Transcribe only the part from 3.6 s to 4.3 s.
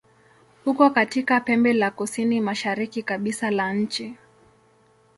nchi.